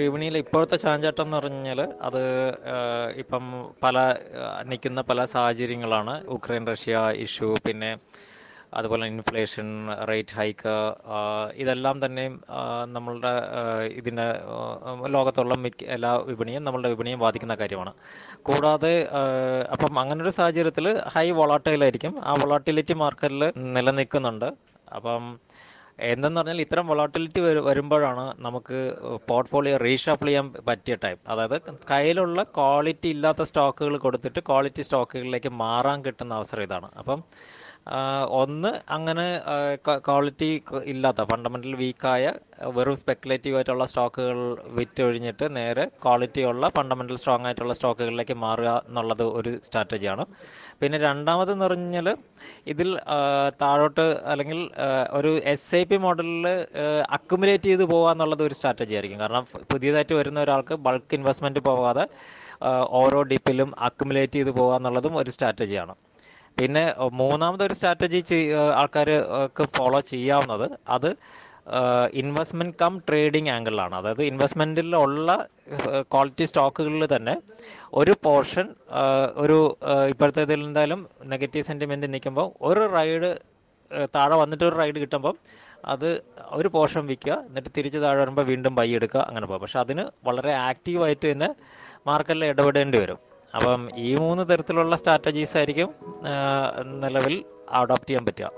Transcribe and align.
വിപണിയിൽ 0.00 0.38
ഇപ്പോഴത്തെ 0.38 0.76
ചാഞ്ചാട്ടം 0.76 1.22
എന്ന് 1.22 1.36
പറഞ്ഞാൽ 1.36 1.80
അത് 2.02 2.22
ഇപ്പം 3.16 3.44
പല 3.82 3.96
നിൽക്കുന്ന 4.62 5.00
പല 5.00 5.24
സാഹചര്യങ്ങളാണ്. 5.24 6.24
ഉക്രൈൻ 6.26 6.66
റഷ്യ 6.66 7.12
ഇഷ്യൂ 7.16 7.54
പിന്നെ 7.66 7.90
അതുപോലെ 8.74 9.06
ഇൻഫ്ലേഷൻ 9.06 9.66
റേറ്റ് 10.08 10.34
ഹൈക്ക് 10.34 10.74
ഇതെല്ലാം 11.54 12.06
തന്നെയും 12.06 12.44
ആ, 12.50 12.84
നമ്മളുടെ 12.88 13.32
ഇതിനെ 13.92 14.26
ലോകത്തുള്ള 15.06 15.54
മിക്ക 15.54 15.84
എല്ലാ 15.84 16.14
വിപണിയും 16.14 16.64
നമ്മളുടെ 16.64 16.88
വിപണിയും 16.88 17.18
ബാധിക്കുന്ന 17.18 17.54
കാര്യമാണ്. 17.54 17.92
കൂടാതെ 18.42 18.94
അപ്പം 19.70 20.00
അങ്ങനൊരു 20.00 20.30
സാഹചര്യത്തിൽ 20.30 21.00
ഹൈ 21.14 21.30
വൊളാട്ടൈലായിരിക്കും. 21.30 22.14
ആ 22.24 22.32
വൊളാട്ടിലിറ്റി 22.32 22.94
മാർക്കറ്റിൽ 22.94 23.52
നിലനിൽക്കുന്നുണ്ട്. 23.56 24.48
അപ്പം 24.94 25.22
എന്തെന്ന് 25.98 26.38
പറഞ്ഞാൽ 26.40 26.60
ഇത്തരം 26.64 26.86
വൊളാട്ടിലിറ്റി 26.90 27.40
വരുമ്പോഴാണ് 27.68 28.24
നമുക്ക് 28.46 28.78
പോർട്ട്ഫോളിയോ 29.30 29.76
റീഷാപ്പിൾ 29.86 30.26
ചെയ്യാൻ 30.26 30.46
പറ്റിയ 30.68 30.94
ടൈം 31.04 31.18
അതായത് 31.32 31.56
കയ്യിലുള്ള 31.90 32.42
ക്വാളിറ്റി 32.58 33.08
ഇല്ലാത്ത 33.16 33.42
സ്റ്റോക്കുകൾ 33.42 33.96
കൊടുത്തിട്ട് 34.06 34.40
ക്വാളിറ്റി 34.50 34.84
സ്റ്റോക്കുകളിലേക്ക് 34.88 35.52
മാറാൻ 35.64 35.98
കിട്ടുന്ന 36.06 36.34
അവസരം 36.34 36.64
ഇതാണ്. 36.68 36.90
അപ്പം 37.02 37.20
ഒന്ന് 38.40 38.70
അങ്ങനെ 38.88 39.24
ക്വാളിറ്റി 40.06 40.48
ഇല്ലാത്ത 40.84 41.22
ഫണ്ടമെന്റൽ 41.22 41.72
വീക്കായ 41.74 42.24
വെറും 42.76 42.96
സ്പെക്കുലേറ്റീവ് 42.96 43.56
ആയിട്ടുള്ള 43.56 43.84
സ്റ്റോക്കുകൾ 43.84 44.38
വിറ്റൊഴിഞ്ഞിട്ട് 44.76 45.46
നേരെ 45.56 45.84
ക്വാളിറ്റി 46.04 46.42
ഉള്ള 46.42 46.68
ഫണ്ടമെന്റൽ 46.68 47.16
സ്ട്രോങ് 47.16 47.46
ആയിട്ടുള്ള 47.46 47.74
സ്റ്റോക്കുകളിലേക്ക് 47.78 48.36
മാറുക 48.44 48.74
എന്നുള്ളത് 48.88 49.24
ഒരു 49.38 49.52
സ്ട്രാറ്റജിയാണ് 49.64 50.26
പിന്നെ 50.82 50.98
രണ്ടാമതെന്ന് 50.98 51.64
പറഞ്ഞാൽ 51.64 52.08
ഇതിൽ 52.66 52.88
താഴോട്ട് 53.62 54.06
അല്ലെങ്കിൽ 54.32 54.60
ഒരു 55.12 55.32
എസ് 55.54 55.74
ഐ 55.74 55.82
പി 55.84 55.96
മോഡലിൽ 55.96 56.46
അക്കുമുലേറ്റ് 57.18 57.68
ചെയ്ത് 57.70 57.84
പോകുക 57.84 58.12
എന്നുള്ളത് 58.12 58.42
ഒരു 58.42 58.54
സ്ട്രാറ്റജി 58.54 58.94
ആയിരിക്കും. 58.94 59.18
കാരണം 59.18 59.44
പുതിയതായിട്ട് 59.72 60.14
വരുന്ന 60.20 60.40
ഒരാൾക്ക് 60.40 60.76
ബൾക്ക് 60.86 61.14
ഇൻവെസ്റ്റ്മെന്റ് 61.14 61.62
പോകാതെ 61.70 62.06
ഓരോ 63.02 63.20
ഡിപ്പിലും 63.32 63.70
അക്കുമുലേറ്റ് 63.80 64.38
ചെയ്ത് 64.38 64.52
പോകുക 64.58 64.74
എന്നുള്ളതും 64.76 65.14
ഒരു 65.16 65.30
സ്ട്രാറ്റജിയാണ് 65.30 65.94
പിന്നെ 66.58 66.84
മൂന്നാമത് 67.20 67.62
ഒരു 67.66 67.74
സ്ട്രാറ്റജി 67.74 68.20
ആൾക്കാർക്ക് 68.80 69.64
ഫോളോ 69.76 70.00
ചെയ്യാവുന്നത് 70.12 70.66
അത് 70.88 71.10
ഇൻവെസ്റ്റ്മെന്റ് 72.20 72.76
കം 72.82 73.02
ട്രേഡിംഗ് 73.08 73.50
ആംഗിളിലാണ് 73.50 73.94
അതായത് 73.94 74.22
ഇൻവെസ്റ്റ്മെന്റിലുള്ള 74.22 75.48
ക്വാളിറ്റി 76.12 76.44
സ്റ്റോക്കുകളിൽ 76.44 77.04
തന്നെ 77.16 77.34
ഒരു 77.94 78.14
പോർഷൻ 78.26 78.66
ഒരു 79.36 79.58
അഹ് 79.92 80.06
ഇപ്പോഴത്തെ 80.12 80.42
ഇതിൽ 80.42 80.60
എന്തായാലും 80.68 81.00
നെഗറ്റീവ് 81.32 81.64
സെന്റിമെന്റ് 81.68 82.12
നിൽക്കുമ്പോൾ 82.14 82.48
ഒരു 82.68 82.84
റൈഡ് 82.96 83.30
താഴെ 84.16 84.36
വന്നിട്ട് 84.42 84.64
ഒരു 84.68 84.76
റൈഡ് 84.82 84.98
കിട്ടുമ്പം 85.02 85.36
അത് 85.92 86.08
ഒരു 86.58 86.68
പോർഷൻ 86.68 87.02
വിൽക്കുക. 87.06 87.34
എന്നിട്ട് 87.48 87.70
തിരിച്ച് 87.76 87.98
താഴെ 87.98 88.18
വരുമ്പോൾ 88.20 88.44
വീണ്ടും 88.50 88.74
ബൈ 88.74 88.88
എടുക്കുക 88.98 89.20
അങ്ങനെ 89.28 89.46
പോകും. 89.46 89.60
പക്ഷെ 89.60 89.78
അതിന് 89.84 90.04
വളരെ 90.28 90.52
ആക്റ്റീവായിട്ട് 90.68 91.26
തന്നെ 91.32 91.48
മാർക്കറ്റിൽ 92.06 92.44
ഇടപെടേണ്ടി 92.44 92.98
വരും. 92.98 93.18
അപ്പം 93.54 93.80
ഈ 94.06 94.10
മൂന്ന് 94.24 94.42
തരത്തിലുള്ള 94.50 94.96
സ്ട്രാറ്റജീസ് 94.96 95.56
ആയിരിക്കും 95.56 95.88
നിലവിൽ 97.02 97.44
അഡോപ്റ്റ് 97.70 98.08
ചെയ്യാൻ 98.08 98.26
പറ്റുക. 98.26 98.48